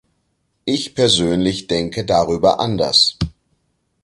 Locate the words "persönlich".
0.95-1.67